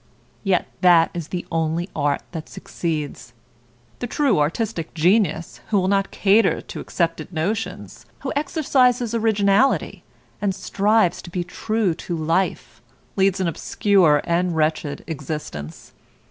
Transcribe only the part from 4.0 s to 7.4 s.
true artistic genius, who will not cater to accepted